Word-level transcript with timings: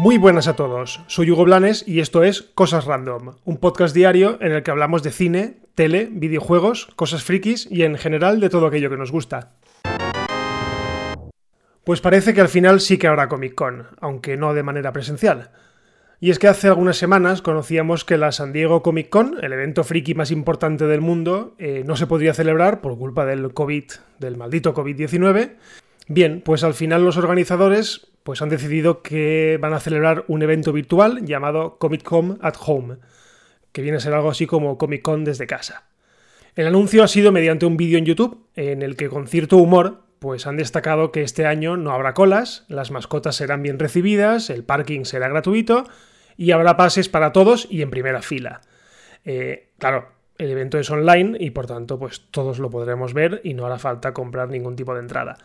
Muy 0.00 0.16
buenas 0.16 0.46
a 0.46 0.54
todos, 0.54 1.00
soy 1.08 1.28
Hugo 1.32 1.44
Blanes 1.44 1.82
y 1.84 1.98
esto 1.98 2.22
es 2.22 2.42
Cosas 2.54 2.84
Random, 2.84 3.34
un 3.44 3.56
podcast 3.56 3.92
diario 3.92 4.38
en 4.40 4.52
el 4.52 4.62
que 4.62 4.70
hablamos 4.70 5.02
de 5.02 5.10
cine, 5.10 5.56
tele, 5.74 6.08
videojuegos, 6.12 6.86
cosas 6.94 7.24
frikis 7.24 7.66
y 7.68 7.82
en 7.82 7.96
general 7.96 8.38
de 8.38 8.48
todo 8.48 8.68
aquello 8.68 8.90
que 8.90 8.96
nos 8.96 9.10
gusta. 9.10 9.56
Pues 11.82 12.00
parece 12.00 12.32
que 12.32 12.40
al 12.40 12.48
final 12.48 12.80
sí 12.80 12.96
que 12.96 13.08
habrá 13.08 13.26
Comic 13.26 13.56
Con, 13.56 13.88
aunque 14.00 14.36
no 14.36 14.54
de 14.54 14.62
manera 14.62 14.92
presencial. 14.92 15.50
Y 16.20 16.30
es 16.30 16.40
que 16.40 16.48
hace 16.48 16.66
algunas 16.66 16.96
semanas 16.96 17.42
conocíamos 17.42 18.04
que 18.04 18.18
la 18.18 18.32
San 18.32 18.52
Diego 18.52 18.82
Comic 18.82 19.08
Con, 19.08 19.36
el 19.40 19.52
evento 19.52 19.84
friki 19.84 20.14
más 20.14 20.32
importante 20.32 20.86
del 20.86 21.00
mundo, 21.00 21.54
eh, 21.58 21.84
no 21.86 21.96
se 21.96 22.08
podría 22.08 22.34
celebrar 22.34 22.80
por 22.80 22.98
culpa 22.98 23.24
del 23.24 23.52
COVID, 23.52 23.84
del 24.18 24.36
maldito 24.36 24.74
COVID-19. 24.74 25.54
Bien, 26.08 26.42
pues 26.44 26.64
al 26.64 26.74
final 26.74 27.04
los 27.04 27.16
organizadores 27.16 28.08
pues 28.24 28.42
han 28.42 28.48
decidido 28.48 29.00
que 29.00 29.58
van 29.60 29.72
a 29.72 29.80
celebrar 29.80 30.24
un 30.26 30.42
evento 30.42 30.72
virtual 30.72 31.24
llamado 31.24 31.78
Comic 31.78 32.02
Con 32.02 32.38
at 32.42 32.56
Home, 32.66 32.96
que 33.70 33.82
viene 33.82 33.98
a 33.98 34.00
ser 34.00 34.12
algo 34.12 34.30
así 34.30 34.46
como 34.46 34.76
Comic 34.76 35.02
Con 35.02 35.24
desde 35.24 35.46
casa. 35.46 35.84
El 36.56 36.66
anuncio 36.66 37.04
ha 37.04 37.08
sido 37.08 37.30
mediante 37.30 37.64
un 37.64 37.76
vídeo 37.76 37.96
en 37.96 38.06
YouTube 38.06 38.44
en 38.56 38.82
el 38.82 38.96
que 38.96 39.08
con 39.08 39.28
cierto 39.28 39.56
humor 39.58 40.02
pues 40.18 40.46
han 40.46 40.56
destacado 40.56 41.12
que 41.12 41.22
este 41.22 41.46
año 41.46 41.76
no 41.76 41.92
habrá 41.92 42.14
colas, 42.14 42.64
las 42.68 42.90
mascotas 42.90 43.36
serán 43.36 43.62
bien 43.62 43.78
recibidas, 43.78 44.50
el 44.50 44.64
parking 44.64 45.04
será 45.04 45.28
gratuito 45.28 45.84
y 46.36 46.52
habrá 46.52 46.76
pases 46.76 47.08
para 47.08 47.32
todos 47.32 47.66
y 47.70 47.82
en 47.82 47.90
primera 47.90 48.22
fila. 48.22 48.60
Eh, 49.24 49.70
claro, 49.78 50.08
el 50.38 50.50
evento 50.50 50.78
es 50.78 50.90
online 50.90 51.36
y 51.38 51.50
por 51.50 51.66
tanto 51.66 51.98
pues 51.98 52.22
todos 52.30 52.58
lo 52.58 52.70
podremos 52.70 53.14
ver 53.14 53.40
y 53.44 53.54
no 53.54 53.66
hará 53.66 53.78
falta 53.78 54.12
comprar 54.12 54.48
ningún 54.48 54.76
tipo 54.76 54.94
de 54.94 55.00
entrada. 55.00 55.38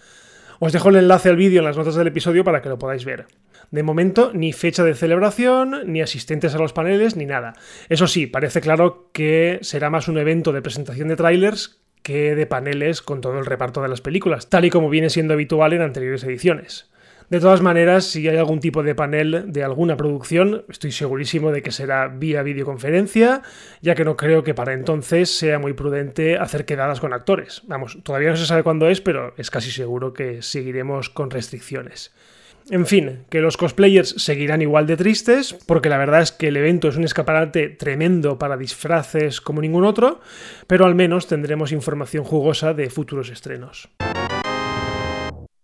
Os 0.60 0.72
dejo 0.72 0.90
el 0.90 0.96
enlace 0.96 1.30
al 1.30 1.36
vídeo 1.36 1.60
en 1.60 1.66
las 1.66 1.78
notas 1.78 1.96
del 1.96 2.08
episodio 2.08 2.44
para 2.44 2.62
que 2.62 2.70
lo 2.70 2.80
podáis 2.80 3.06
ver. 3.06 3.28
De 3.72 3.84
momento, 3.84 4.32
ni 4.34 4.54
fecha 4.54 4.84
de 4.84 4.94
celebración, 4.94 5.82
ni 5.88 6.02
asistentes 6.02 6.54
a 6.54 6.60
los 6.60 6.74
paneles, 6.74 7.16
ni 7.16 7.26
nada. 7.26 7.54
Eso 7.90 8.08
sí, 8.08 8.28
parece 8.28 8.62
claro 8.62 9.10
que 9.12 9.60
será 9.62 9.90
más 9.90 10.08
un 10.08 10.20
evento 10.20 10.52
de 10.52 10.62
presentación 10.62 11.08
de 11.08 11.16
trailers 11.16 11.83
que 12.04 12.36
de 12.36 12.46
paneles 12.46 13.02
con 13.02 13.22
todo 13.22 13.40
el 13.40 13.46
reparto 13.46 13.82
de 13.82 13.88
las 13.88 14.02
películas, 14.02 14.50
tal 14.50 14.66
y 14.66 14.70
como 14.70 14.90
viene 14.90 15.10
siendo 15.10 15.34
habitual 15.34 15.74
en 15.74 15.82
anteriores 15.82 16.24
ediciones. 16.24 16.90
De 17.30 17.40
todas 17.40 17.62
maneras, 17.62 18.06
si 18.06 18.28
hay 18.28 18.38
algún 18.38 18.60
tipo 18.60 18.84
de 18.84 18.94
panel 18.94 19.46
de 19.48 19.64
alguna 19.64 19.98
producción, 19.98 20.66
estoy 20.70 20.92
segurísimo 20.92 21.52
de 21.52 21.64
que 21.64 21.72
será 21.72 22.08
vía 22.08 22.44
videoconferencia, 22.44 23.42
ya 23.82 23.96
que 23.96 24.06
no 24.06 24.18
creo 24.18 24.44
que 24.44 24.54
para 24.54 24.74
entonces 24.74 25.36
sea 25.36 25.58
muy 25.58 25.74
prudente 25.74 26.38
hacer 26.38 26.66
quedadas 26.66 27.00
con 27.00 27.14
actores. 27.14 27.64
Vamos, 27.66 27.98
todavía 28.04 28.30
no 28.30 28.38
se 28.38 28.46
sabe 28.46 28.64
cuándo 28.64 28.88
es, 28.88 29.02
pero 29.02 29.34
es 29.38 29.50
casi 29.50 29.72
seguro 29.72 30.14
que 30.14 30.42
seguiremos 30.42 31.10
con 31.10 31.32
restricciones. 31.32 32.14
En 32.70 32.86
fin, 32.86 33.26
que 33.30 33.42
los 33.42 33.58
cosplayers 33.58 34.16
seguirán 34.18 34.62
igual 34.62 34.88
de 34.88 34.96
tristes, 34.96 35.54
porque 35.68 35.90
la 35.90 35.98
verdad 35.98 36.22
es 36.22 36.32
que 36.32 36.48
el 36.48 36.58
evento 36.58 36.88
es 36.88 36.96
un 36.96 37.04
escaparate 37.04 37.70
tremendo 37.70 38.40
para 38.40 38.56
disfraces 38.56 39.42
como 39.42 39.62
ningún 39.62 39.84
otro, 39.84 40.22
pero 40.66 40.86
al 40.86 40.96
menos 40.96 41.28
tendremos 41.28 41.74
información 41.74 42.24
jugosa 42.24 42.74
de 42.74 42.90
futuros 42.90 43.30
estrenos. 43.30 43.90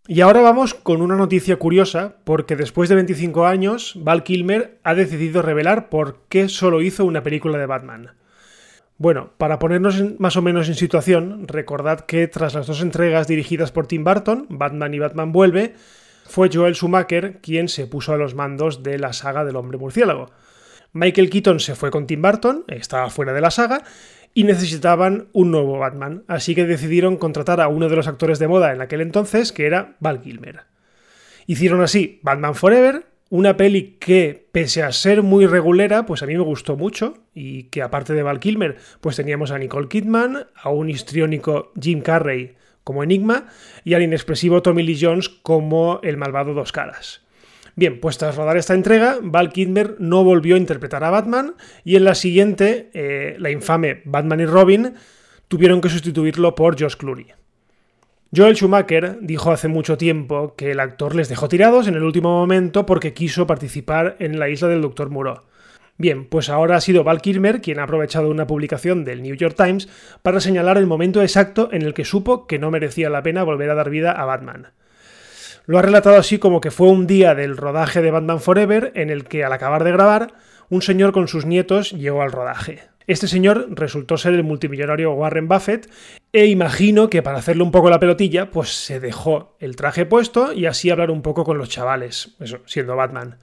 Y 0.08 0.22
ahora 0.22 0.42
vamos 0.42 0.74
con 0.74 1.02
una 1.02 1.16
noticia 1.16 1.58
curiosa, 1.58 2.16
porque 2.24 2.56
después 2.56 2.90
de 2.90 2.96
25 2.96 3.46
años, 3.46 3.94
Val 3.96 4.24
Kilmer 4.24 4.80
ha 4.84 4.96
decidido 4.96 5.42
revelar 5.42 5.90
por 5.90 6.24
qué 6.30 6.50
solo 6.50 6.82
hizo 6.82 7.06
una 7.06 7.24
película 7.24 7.60
de 7.60 7.68
Batman. 7.68 8.12
Bueno, 8.98 9.32
para 9.38 9.60
ponernos 9.60 10.20
más 10.20 10.36
o 10.36 10.42
menos 10.42 10.68
en 10.68 10.76
situación, 10.76 11.48
recordad 11.48 12.02
que 12.02 12.28
tras 12.28 12.56
las 12.56 12.68
dos 12.68 12.82
entregas 12.82 13.28
dirigidas 13.28 13.72
por 13.72 13.88
Tim 13.88 14.04
Burton, 14.04 14.48
Batman 14.50 14.94
y 14.94 15.00
Batman 15.00 15.32
Vuelve, 15.32 15.76
fue 16.30 16.50
Joel 16.54 16.76
Schumacher 16.76 17.40
quien 17.42 17.68
se 17.68 17.88
puso 17.88 18.14
a 18.14 18.18
los 18.18 18.36
mandos 18.36 18.84
de 18.84 19.00
la 19.00 19.14
saga 19.14 19.44
del 19.44 19.56
hombre 19.56 19.80
murciélago. 19.80 20.30
Michael 20.94 21.32
Keaton 21.32 21.60
se 21.60 21.74
fue 21.74 21.90
con 21.90 22.06
Tim 22.06 22.22
Burton, 22.22 22.66
estaba 22.68 23.10
fuera 23.10 23.34
de 23.34 23.42
la 23.42 23.50
saga, 23.50 23.84
y 24.36 24.44
necesitaban 24.44 25.30
un 25.34 25.50
nuevo 25.50 25.80
Batman, 25.80 26.24
así 26.28 26.54
que 26.54 26.66
decidieron 26.66 27.18
contratar 27.18 27.60
a 27.62 27.68
uno 27.68 27.90
de 27.90 27.96
los 27.96 28.08
actores 28.08 28.38
de 28.38 28.48
moda 28.48 28.72
en 28.72 28.82
aquel 28.82 29.02
entonces, 29.02 29.52
que 29.52 29.66
era 29.66 29.96
Val 30.00 30.22
Kilmer. 30.22 30.62
Hicieron 31.48 31.82
así 31.82 32.20
Batman 32.22 32.54
Forever, 32.54 33.08
una 33.32 33.58
peli 33.58 33.98
que, 34.00 34.48
pese 34.52 34.84
a 34.84 34.92
ser 34.92 35.24
muy 35.24 35.48
regulera, 35.48 36.06
pues 36.06 36.22
a 36.22 36.28
mí 36.28 36.36
me 36.36 36.44
gustó 36.44 36.78
mucho, 36.78 37.24
y 37.34 37.64
que 37.64 37.82
aparte 37.82 38.14
de 38.14 38.22
Val 38.22 38.40
Kilmer, 38.40 38.78
pues 39.02 39.16
teníamos 39.16 39.50
a 39.50 39.58
Nicole 39.58 39.88
Kidman, 39.88 40.46
a 40.56 40.70
un 40.70 40.90
histriónico 40.92 41.72
Jim 41.80 42.02
Carrey 42.02 42.56
como 42.90 43.04
Enigma, 43.04 43.46
y 43.84 43.94
al 43.94 44.02
inexpresivo 44.02 44.64
Tommy 44.64 44.82
Lee 44.82 44.98
Jones 45.00 45.30
como 45.30 46.00
el 46.02 46.18
malvado 46.18 46.56
Dos 46.56 46.72
Caras. 46.72 47.22
Bien, 47.76 48.00
pues 48.00 48.18
tras 48.18 48.36
rodar 48.36 48.58
esta 48.58 48.74
entrega, 48.74 49.20
Val 49.22 49.52
Kilmer 49.52 49.98
no 50.00 50.24
volvió 50.24 50.56
a 50.56 50.58
interpretar 50.58 51.04
a 51.04 51.12
Batman 51.12 51.54
y 51.84 51.98
en 51.98 52.04
la 52.04 52.16
siguiente, 52.16 52.90
eh, 52.96 53.36
la 53.38 53.52
infame 53.52 54.02
Batman 54.06 54.40
y 54.40 54.48
Robin, 54.48 54.96
tuvieron 55.48 55.82
que 55.82 55.90
sustituirlo 55.90 56.56
por 56.56 56.82
Josh 56.82 56.96
Clooney. 56.96 57.28
Joel 58.36 58.56
Schumacher 58.56 59.20
dijo 59.22 59.52
hace 59.52 59.68
mucho 59.68 59.96
tiempo 59.96 60.56
que 60.56 60.72
el 60.72 60.80
actor 60.80 61.14
les 61.14 61.30
dejó 61.30 61.48
tirados 61.48 61.88
en 61.88 61.94
el 61.94 62.02
último 62.02 62.32
momento 62.32 62.88
porque 62.88 63.14
quiso 63.14 63.46
participar 63.46 64.16
en 64.18 64.40
la 64.40 64.50
isla 64.50 64.68
del 64.68 64.82
Dr. 64.82 65.12
Moreau. 65.12 65.42
Bien, 66.00 66.24
pues 66.24 66.48
ahora 66.48 66.78
ha 66.78 66.82
sido 66.82 67.04
Val 67.04 67.22
Kilmer 67.22 67.60
quien 67.60 67.78
ha 67.78 67.84
aprovechado 67.84 68.30
una 68.30 68.48
publicación 68.48 69.04
del 69.04 69.22
New 69.22 69.36
York 69.36 69.56
Times 69.58 69.90
para 70.22 70.40
señalar 70.40 70.78
el 70.78 70.88
momento 70.88 71.22
exacto 71.22 71.68
en 71.74 71.82
el 71.82 71.94
que 71.94 72.06
supo 72.06 72.48
que 72.48 72.58
no 72.58 72.72
merecía 72.72 73.10
la 73.10 73.22
pena 73.22 73.44
volver 73.44 73.70
a 73.70 73.76
dar 73.76 73.90
vida 73.90 74.14
a 74.14 74.24
Batman. 74.24 74.70
Lo 75.66 75.78
ha 75.78 75.82
relatado 75.82 76.16
así 76.16 76.40
como 76.40 76.62
que 76.62 76.72
fue 76.72 76.88
un 76.88 77.06
día 77.06 77.36
del 77.36 77.58
rodaje 77.58 78.02
de 78.02 78.12
Batman 78.12 78.40
Forever 78.40 78.94
en 78.96 79.10
el 79.10 79.26
que 79.26 79.44
al 79.44 79.52
acabar 79.52 79.84
de 79.84 79.92
grabar, 79.92 80.36
un 80.70 80.82
señor 80.82 81.12
con 81.12 81.28
sus 81.28 81.46
nietos 81.46 81.92
llegó 81.92 82.22
al 82.22 82.32
rodaje. 82.32 82.80
Este 83.06 83.28
señor 83.28 83.68
resultó 83.72 84.16
ser 84.16 84.36
el 84.36 84.44
multimillonario 84.46 85.12
Warren 85.12 85.50
Buffett 85.50 85.92
e 86.32 86.46
imagino 86.46 87.10
que 87.10 87.22
para 87.22 87.40
hacerle 87.40 87.64
un 87.64 87.72
poco 87.72 87.90
la 87.90 88.00
pelotilla, 88.00 88.52
pues 88.52 88.70
se 88.70 89.02
dejó 89.02 89.58
el 89.60 89.76
traje 89.76 90.06
puesto 90.06 90.54
y 90.54 90.66
así 90.66 90.92
hablar 90.92 91.12
un 91.12 91.24
poco 91.24 91.44
con 91.44 91.58
los 91.58 91.68
chavales, 91.68 92.38
eso, 92.40 92.60
siendo 92.66 92.96
Batman. 92.96 93.38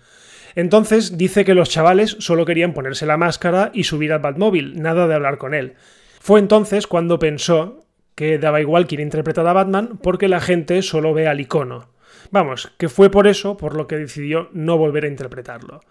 Entonces 0.56 1.18
dice 1.18 1.44
que 1.44 1.54
los 1.54 1.68
chavales 1.68 2.16
solo 2.18 2.46
querían 2.46 2.72
ponerse 2.72 3.04
la 3.04 3.18
máscara 3.18 3.70
y 3.74 3.84
subir 3.84 4.12
al 4.12 4.20
Batmóvil, 4.20 4.80
nada 4.80 5.06
de 5.06 5.14
hablar 5.14 5.36
con 5.36 5.54
él. 5.54 5.74
Fue 6.18 6.40
entonces 6.40 6.86
cuando 6.86 7.18
pensó 7.18 7.84
que 8.14 8.38
daba 8.38 8.62
igual 8.62 8.86
quién 8.86 9.02
interpretara 9.02 9.50
a 9.50 9.52
Batman 9.52 9.98
porque 10.02 10.28
la 10.28 10.40
gente 10.40 10.80
solo 10.80 11.12
ve 11.12 11.28
al 11.28 11.40
icono. 11.40 11.90
Vamos, 12.30 12.72
que 12.78 12.88
fue 12.88 13.10
por 13.10 13.26
eso 13.26 13.58
por 13.58 13.76
lo 13.76 13.86
que 13.86 13.98
decidió 13.98 14.48
no 14.52 14.78
volver 14.78 15.04
a 15.04 15.08
interpretarlo. 15.08 15.82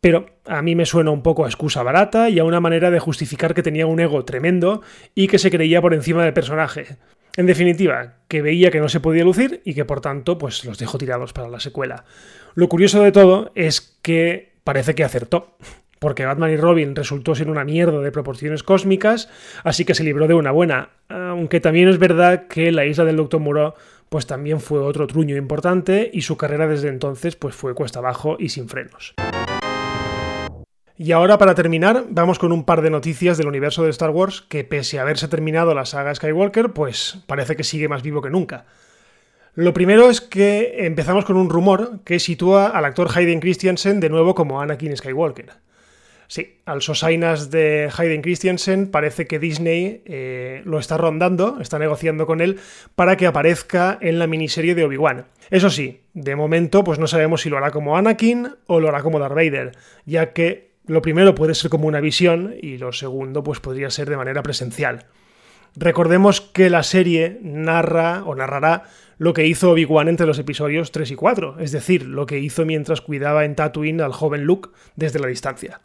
Pero 0.00 0.26
a 0.46 0.62
mí 0.62 0.74
me 0.74 0.84
suena 0.84 1.12
un 1.12 1.22
poco 1.22 1.44
a 1.44 1.48
excusa 1.48 1.84
barata 1.84 2.28
y 2.28 2.40
a 2.40 2.44
una 2.44 2.58
manera 2.58 2.90
de 2.90 2.98
justificar 2.98 3.54
que 3.54 3.62
tenía 3.62 3.86
un 3.86 4.00
ego 4.00 4.24
tremendo 4.24 4.82
y 5.14 5.28
que 5.28 5.38
se 5.38 5.50
creía 5.50 5.80
por 5.80 5.94
encima 5.94 6.24
del 6.24 6.32
personaje. 6.32 6.96
En 7.36 7.46
definitiva, 7.46 8.14
que 8.28 8.42
veía 8.42 8.70
que 8.70 8.80
no 8.80 8.88
se 8.88 9.00
podía 9.00 9.24
lucir 9.24 9.62
y 9.64 9.74
que 9.74 9.84
por 9.84 10.00
tanto 10.00 10.38
pues 10.38 10.64
los 10.64 10.78
dejó 10.78 10.98
tirados 10.98 11.32
para 11.32 11.48
la 11.48 11.60
secuela. 11.60 12.04
Lo 12.54 12.68
curioso 12.68 13.02
de 13.02 13.12
todo 13.12 13.52
es 13.54 13.80
que 14.02 14.52
parece 14.64 14.94
que 14.94 15.04
acertó, 15.04 15.56
porque 15.98 16.24
Batman 16.24 16.50
y 16.50 16.56
Robin 16.56 16.96
resultó 16.96 17.34
ser 17.34 17.50
una 17.50 17.64
mierda 17.64 18.00
de 18.00 18.12
proporciones 18.12 18.62
cósmicas, 18.62 19.28
así 19.64 19.84
que 19.84 19.94
se 19.94 20.04
libró 20.04 20.26
de 20.26 20.34
una 20.34 20.50
buena, 20.50 20.90
aunque 21.08 21.60
también 21.60 21.88
es 21.88 21.98
verdad 21.98 22.46
que 22.48 22.72
la 22.72 22.86
isla 22.86 23.04
del 23.04 23.16
Doctor 23.16 23.40
Moreau 23.40 23.74
pues 24.08 24.26
también 24.26 24.58
fue 24.58 24.80
otro 24.80 25.06
truño 25.06 25.36
importante 25.36 26.10
y 26.12 26.22
su 26.22 26.36
carrera 26.36 26.66
desde 26.66 26.88
entonces 26.88 27.36
pues 27.36 27.54
fue 27.54 27.74
cuesta 27.74 28.00
abajo 28.00 28.36
y 28.40 28.48
sin 28.48 28.68
frenos. 28.68 29.14
Y 31.02 31.12
ahora 31.12 31.38
para 31.38 31.54
terminar, 31.54 32.04
vamos 32.10 32.38
con 32.38 32.52
un 32.52 32.64
par 32.64 32.82
de 32.82 32.90
noticias 32.90 33.38
del 33.38 33.48
universo 33.48 33.84
de 33.84 33.88
Star 33.88 34.10
Wars 34.10 34.42
que 34.42 34.64
pese 34.64 34.98
a 34.98 35.02
haberse 35.02 35.28
terminado 35.28 35.72
la 35.72 35.86
saga 35.86 36.14
Skywalker, 36.14 36.74
pues 36.74 37.20
parece 37.26 37.56
que 37.56 37.64
sigue 37.64 37.88
más 37.88 38.02
vivo 38.02 38.20
que 38.20 38.28
nunca. 38.28 38.66
Lo 39.54 39.72
primero 39.72 40.10
es 40.10 40.20
que 40.20 40.84
empezamos 40.84 41.24
con 41.24 41.38
un 41.38 41.48
rumor 41.48 42.00
que 42.04 42.20
sitúa 42.20 42.66
al 42.66 42.84
actor 42.84 43.08
Hayden 43.14 43.40
Christensen 43.40 43.98
de 43.98 44.10
nuevo 44.10 44.34
como 44.34 44.60
Anakin 44.60 44.94
Skywalker. 44.94 45.52
Sí, 46.28 46.60
al 46.66 46.82
Sosainas 46.82 47.50
de 47.50 47.90
Hayden 47.96 48.20
Christensen 48.20 48.90
parece 48.90 49.26
que 49.26 49.38
Disney 49.38 50.02
eh, 50.04 50.60
lo 50.66 50.78
está 50.78 50.98
rondando, 50.98 51.60
está 51.62 51.78
negociando 51.78 52.26
con 52.26 52.42
él 52.42 52.60
para 52.94 53.16
que 53.16 53.26
aparezca 53.26 53.96
en 54.02 54.18
la 54.18 54.26
miniserie 54.26 54.74
de 54.74 54.84
Obi-Wan. 54.84 55.24
Eso 55.48 55.70
sí, 55.70 56.02
de 56.12 56.36
momento 56.36 56.84
pues 56.84 56.98
no 56.98 57.06
sabemos 57.06 57.40
si 57.40 57.48
lo 57.48 57.56
hará 57.56 57.70
como 57.70 57.96
Anakin 57.96 58.50
o 58.66 58.80
lo 58.80 58.90
hará 58.90 59.02
como 59.02 59.18
Darth 59.18 59.34
Vader, 59.34 59.72
ya 60.04 60.34
que 60.34 60.69
lo 60.86 61.02
primero 61.02 61.34
puede 61.34 61.54
ser 61.54 61.70
como 61.70 61.86
una 61.86 62.00
visión 62.00 62.54
y 62.60 62.78
lo 62.78 62.92
segundo 62.92 63.42
pues 63.42 63.60
podría 63.60 63.90
ser 63.90 64.08
de 64.08 64.16
manera 64.16 64.42
presencial. 64.42 65.06
Recordemos 65.76 66.40
que 66.40 66.68
la 66.68 66.82
serie 66.82 67.38
narra 67.42 68.24
o 68.24 68.34
narrará 68.34 68.84
lo 69.18 69.34
que 69.34 69.46
hizo 69.46 69.70
Obi-Wan 69.70 70.08
entre 70.08 70.26
los 70.26 70.38
episodios 70.38 70.92
3 70.92 71.12
y 71.12 71.14
4, 71.14 71.60
es 71.60 71.72
decir, 71.72 72.06
lo 72.06 72.26
que 72.26 72.38
hizo 72.38 72.64
mientras 72.64 73.00
cuidaba 73.00 73.44
en 73.44 73.54
Tatooine 73.54 74.00
al 74.00 74.12
joven 74.12 74.44
Luke 74.44 74.70
desde 74.96 75.20
la 75.20 75.28
distancia. 75.28 75.80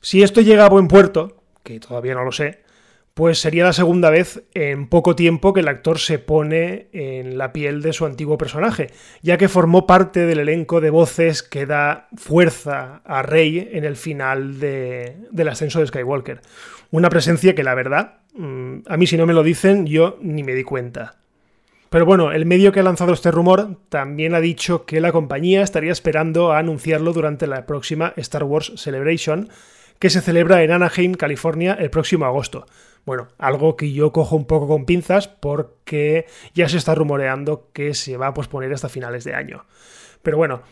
Si 0.00 0.22
esto 0.22 0.40
llega 0.40 0.66
a 0.66 0.68
buen 0.68 0.88
puerto, 0.88 1.42
que 1.62 1.80
todavía 1.80 2.14
no 2.14 2.24
lo 2.24 2.32
sé, 2.32 2.65
pues 3.16 3.38
sería 3.38 3.64
la 3.64 3.72
segunda 3.72 4.10
vez 4.10 4.42
en 4.52 4.88
poco 4.88 5.16
tiempo 5.16 5.54
que 5.54 5.60
el 5.60 5.68
actor 5.68 5.98
se 5.98 6.18
pone 6.18 6.88
en 6.92 7.38
la 7.38 7.50
piel 7.50 7.80
de 7.80 7.94
su 7.94 8.04
antiguo 8.04 8.36
personaje, 8.36 8.90
ya 9.22 9.38
que 9.38 9.48
formó 9.48 9.86
parte 9.86 10.26
del 10.26 10.40
elenco 10.40 10.82
de 10.82 10.90
voces 10.90 11.42
que 11.42 11.64
da 11.64 12.08
fuerza 12.14 13.00
a 13.06 13.22
Rey 13.22 13.70
en 13.72 13.86
el 13.86 13.96
final 13.96 14.60
del 14.60 15.48
ascenso 15.48 15.80
de 15.80 15.86
Skywalker. 15.86 16.42
Una 16.90 17.08
presencia 17.08 17.54
que 17.54 17.64
la 17.64 17.74
verdad, 17.74 18.18
mm, 18.34 18.80
a 18.86 18.98
mí 18.98 19.06
si 19.06 19.16
no 19.16 19.24
me 19.24 19.32
lo 19.32 19.42
dicen, 19.42 19.86
yo 19.86 20.18
ni 20.20 20.44
me 20.44 20.52
di 20.52 20.64
cuenta. 20.64 21.16
Pero 21.88 22.04
bueno, 22.04 22.32
el 22.32 22.44
medio 22.44 22.70
que 22.70 22.80
ha 22.80 22.82
lanzado 22.82 23.14
este 23.14 23.30
rumor 23.30 23.78
también 23.88 24.34
ha 24.34 24.42
dicho 24.42 24.84
que 24.84 25.00
la 25.00 25.12
compañía 25.12 25.62
estaría 25.62 25.92
esperando 25.92 26.52
a 26.52 26.58
anunciarlo 26.58 27.14
durante 27.14 27.46
la 27.46 27.64
próxima 27.64 28.12
Star 28.16 28.44
Wars 28.44 28.74
Celebration, 28.76 29.48
que 29.98 30.10
se 30.10 30.20
celebra 30.20 30.62
en 30.62 30.72
Anaheim, 30.72 31.14
California, 31.14 31.74
el 31.74 31.90
próximo 31.90 32.24
agosto. 32.24 32.66
Bueno, 33.04 33.28
algo 33.38 33.76
que 33.76 33.92
yo 33.92 34.12
cojo 34.12 34.34
un 34.34 34.46
poco 34.46 34.66
con 34.66 34.84
pinzas 34.84 35.28
porque 35.28 36.26
ya 36.54 36.68
se 36.68 36.76
está 36.76 36.94
rumoreando 36.94 37.70
que 37.72 37.94
se 37.94 38.16
va 38.16 38.28
a 38.28 38.34
posponer 38.34 38.72
hasta 38.72 38.88
finales 38.88 39.24
de 39.24 39.34
año. 39.34 39.64
Pero 40.22 40.36
bueno, 40.36 40.62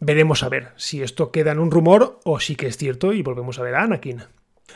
veremos 0.00 0.42
a 0.42 0.48
ver 0.48 0.72
si 0.76 1.02
esto 1.02 1.30
queda 1.30 1.52
en 1.52 1.58
un 1.58 1.70
rumor 1.70 2.20
o 2.24 2.40
si 2.40 2.56
que 2.56 2.68
es 2.68 2.78
cierto 2.78 3.12
y 3.12 3.22
volvemos 3.22 3.58
a 3.58 3.62
ver 3.62 3.74
a 3.74 3.82
Anakin. 3.82 4.22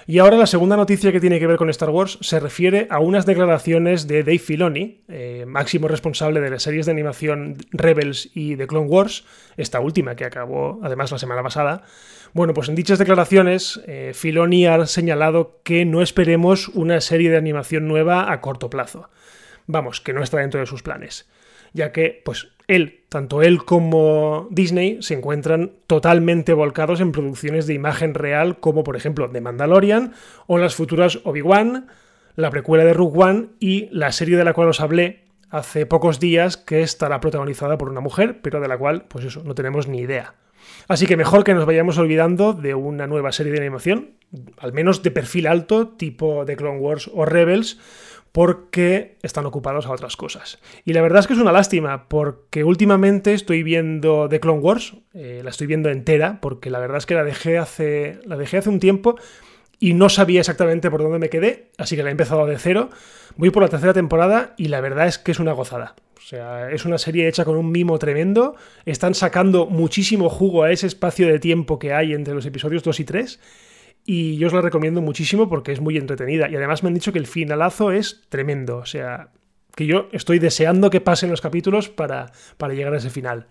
Y 0.07 0.19
ahora 0.19 0.37
la 0.37 0.47
segunda 0.47 0.77
noticia 0.77 1.13
que 1.13 1.21
tiene 1.21 1.39
que 1.39 1.47
ver 1.47 1.57
con 1.57 1.69
Star 1.71 1.91
Wars 1.91 2.19
se 2.23 2.41
refiere 2.41 2.87
a 2.91 2.99
unas 3.01 3.27
declaraciones 3.27 4.07
de 4.07 4.23
Dave 4.23 4.39
Filoni, 4.39 5.03
eh, 5.09 5.45
máximo 5.47 5.89
responsable 5.89 6.41
de 6.41 6.51
las 6.51 6.63
series 6.63 6.87
de 6.87 6.93
animación 6.93 7.57
Rebels 7.73 8.31
y 8.35 8.57
The 8.57 8.67
Clone 8.67 8.89
Wars, 8.89 9.25
esta 9.57 9.81
última 9.81 10.17
que 10.17 10.25
acabó 10.25 10.81
además 10.83 11.13
la 11.13 11.19
semana 11.19 11.43
pasada. 11.43 11.83
Bueno, 12.33 12.55
pues 12.55 12.69
en 12.69 12.75
dichas 12.75 12.99
declaraciones 12.99 13.81
eh, 13.87 14.13
Filoni 14.15 14.67
ha 14.67 14.87
señalado 14.87 15.61
que 15.63 15.85
no 15.85 16.03
esperemos 16.03 16.69
una 16.69 17.01
serie 17.01 17.31
de 17.31 17.37
animación 17.37 17.89
nueva 17.89 18.33
a 18.33 18.41
corto 18.41 18.71
plazo. 18.71 19.11
Vamos, 19.67 20.01
que 20.01 20.15
no 20.15 20.23
está 20.23 20.39
dentro 20.39 20.61
de 20.61 20.67
sus 20.67 20.83
planes, 20.83 21.29
ya 21.73 21.93
que 21.93 22.23
pues 22.25 22.49
él, 22.67 23.01
tanto 23.09 23.43
él 23.43 23.65
como 23.65 24.47
Disney, 24.51 24.99
se 25.01 25.15
encuentran 25.15 25.73
totalmente 25.87 26.53
volcados 26.53 27.01
en 27.01 27.13
producciones 27.13 27.67
de 27.67 27.75
imagen 27.75 28.15
real, 28.15 28.61
como 28.61 28.85
por 28.85 28.97
ejemplo 28.97 29.29
The 29.31 29.41
Mandalorian 29.41 30.13
o 30.47 30.59
las 30.59 30.75
futuras 30.75 31.21
Obi-Wan, 31.25 31.87
la 32.37 32.51
precuela 32.51 32.85
de 32.85 32.93
Rogue 32.93 33.23
One 33.23 33.47
y 33.59 33.89
la 33.91 34.13
serie 34.13 34.37
de 34.37 34.45
la 34.45 34.53
cual 34.53 34.69
os 34.69 34.81
hablé 34.81 35.25
hace 35.51 35.87
pocos 35.87 36.21
días 36.21 36.57
que 36.57 36.83
estará 36.83 37.21
protagonizada 37.21 37.79
por 37.79 37.89
una 37.89 38.01
mujer, 38.01 38.41
pero 38.43 38.61
de 38.61 38.69
la 38.69 38.77
cual, 38.77 39.07
pues 39.09 39.25
eso, 39.25 39.43
no 39.45 39.55
tenemos 39.55 39.89
ni 39.89 40.01
idea. 40.01 40.35
Así 40.87 41.07
que 41.07 41.17
mejor 41.17 41.45
que 41.45 41.55
nos 41.55 41.67
vayamos 41.67 41.99
olvidando 41.99 42.53
de 42.53 42.75
una 42.75 43.07
nueva 43.07 43.33
serie 43.33 43.53
de 43.53 43.59
animación, 43.59 44.11
al 44.59 44.73
menos 44.73 45.03
de 45.03 45.11
perfil 45.11 45.47
alto, 45.47 45.89
tipo 45.89 46.45
The 46.45 46.57
Clone 46.57 46.79
Wars 46.79 47.11
o 47.13 47.25
Rebels, 47.25 47.79
porque 48.33 49.17
están 49.23 49.47
ocupados 49.47 49.87
a 49.87 49.93
otras 49.93 50.17
cosas. 50.17 50.59
Y 50.85 50.93
la 50.93 51.03
verdad 51.03 51.21
es 51.21 51.27
que 51.27 51.33
es 51.33 51.39
una 51.39 51.53
lástima, 51.53 52.09
porque 52.09 52.65
últimamente 52.65 53.35
estoy 53.35 53.63
viendo 53.63 54.29
The 54.29 54.41
Clone 54.41 54.61
Wars, 54.61 54.95
eh, 55.15 55.41
la 55.43 55.51
estoy 55.51 55.67
viendo 55.67 55.89
entera, 55.89 56.41
porque 56.41 56.71
la 56.71 56.79
verdad 56.79 56.99
es 56.99 57.07
que 57.07 57.15
la 57.15 57.25
dejé, 57.25 57.59
hace, 57.59 58.21
la 58.25 58.37
dejé 58.37 58.59
hace 58.59 58.69
un 58.69 58.81
tiempo 58.81 59.17
y 59.79 59.95
no 59.95 60.09
sabía 60.09 60.41
exactamente 60.41 60.91
por 60.91 61.03
dónde 61.03 61.19
me 61.19 61.31
quedé, 61.31 61.71
así 61.79 61.97
que 61.97 62.03
la 62.03 62.11
he 62.11 62.13
empezado 62.13 62.47
de 62.47 62.59
cero. 62.59 62.91
Voy 63.37 63.51
por 63.51 63.63
la 63.63 63.69
tercera 63.69 63.93
temporada 63.93 64.55
y 64.57 64.69
la 64.69 64.81
verdad 64.81 65.07
es 65.07 65.19
que 65.19 65.33
es 65.33 65.39
una 65.39 65.53
gozada. 65.53 65.95
O 66.17 66.21
sea, 66.21 66.71
es 66.71 66.85
una 66.85 66.99
serie 66.99 67.27
hecha 67.29 67.45
con 67.45 67.57
un 67.57 67.71
mimo 67.71 67.99
tremendo. 67.99 68.57
Están 68.85 69.15
sacando 69.15 69.67
muchísimo 69.67 70.29
jugo 70.29 70.65
a 70.65 70.73
ese 70.73 70.87
espacio 70.87 71.29
de 71.29 71.39
tiempo 71.39 71.79
que 71.79 71.95
hay 71.95 72.13
entre 72.13 72.35
los 72.35 72.45
episodios 72.45 72.83
2 72.83 73.01
y 73.01 73.05
3 73.05 73.41
y 74.11 74.39
yo 74.39 74.47
os 74.47 74.55
la 74.55 74.63
recomiendo 74.63 75.03
muchísimo 75.03 75.51
porque 75.51 75.71
es 75.71 75.83
muy 75.83 75.99
entretenida. 75.99 76.49
Y 76.49 76.57
además 76.57 76.83
me 76.83 76.87
han 76.87 76.95
dicho 76.95 77.13
que 77.13 77.19
el 77.19 77.27
finalazo 77.27 77.93
es 77.93 78.23
tremendo. 78.31 78.79
O 78.79 78.87
sea, 78.87 79.33
que 79.75 79.85
yo 79.85 80.09
estoy 80.13 80.39
deseando 80.39 80.89
que 80.89 81.03
pasen 81.03 81.29
los 81.29 81.43
capítulos 81.43 81.91
para, 81.91 82.33
para 82.57 82.73
llegar 82.73 82.95
a 82.95 82.97
ese 82.97 83.11
final. 83.11 83.49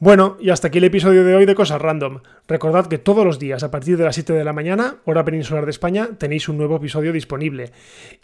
Bueno, 0.00 0.36
y 0.40 0.50
hasta 0.50 0.68
aquí 0.68 0.78
el 0.78 0.84
episodio 0.84 1.24
de 1.24 1.36
hoy 1.36 1.46
de 1.46 1.54
Cosas 1.54 1.80
Random. 1.80 2.20
Recordad 2.48 2.86
que 2.86 2.98
todos 2.98 3.24
los 3.24 3.38
días 3.38 3.62
a 3.62 3.70
partir 3.70 3.96
de 3.96 4.04
las 4.04 4.16
7 4.16 4.32
de 4.32 4.44
la 4.44 4.52
mañana, 4.52 4.96
hora 5.04 5.24
peninsular 5.24 5.64
de 5.64 5.70
España, 5.70 6.10
tenéis 6.18 6.48
un 6.48 6.58
nuevo 6.58 6.76
episodio 6.76 7.12
disponible. 7.12 7.70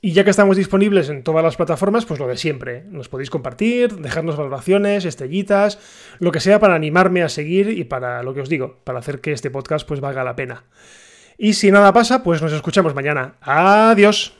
Y 0.00 0.12
ya 0.12 0.24
que 0.24 0.30
estamos 0.30 0.56
disponibles 0.56 1.08
en 1.08 1.22
todas 1.22 1.44
las 1.44 1.56
plataformas, 1.56 2.06
pues 2.06 2.18
lo 2.18 2.26
de 2.26 2.36
siempre. 2.36 2.84
Nos 2.90 3.08
podéis 3.08 3.30
compartir, 3.30 3.94
dejarnos 3.96 4.36
valoraciones, 4.36 5.04
estrellitas, 5.04 5.78
lo 6.18 6.32
que 6.32 6.40
sea 6.40 6.58
para 6.58 6.74
animarme 6.74 7.22
a 7.22 7.28
seguir 7.28 7.70
y 7.70 7.84
para 7.84 8.24
lo 8.24 8.34
que 8.34 8.40
os 8.40 8.48
digo, 8.48 8.80
para 8.82 8.98
hacer 8.98 9.20
que 9.20 9.32
este 9.32 9.50
podcast 9.50 9.86
pues 9.86 10.00
valga 10.00 10.24
la 10.24 10.36
pena. 10.36 10.64
Y 11.38 11.54
si 11.54 11.70
nada 11.70 11.92
pasa, 11.92 12.24
pues 12.24 12.42
nos 12.42 12.52
escuchamos 12.52 12.94
mañana. 12.94 13.36
Adiós. 13.40 14.36